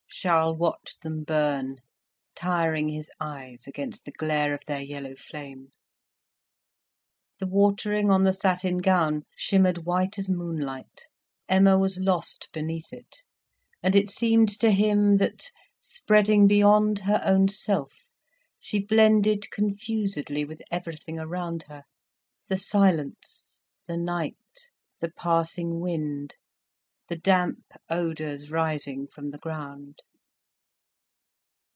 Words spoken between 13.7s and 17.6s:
and it seemed to him that, spreading beyond her own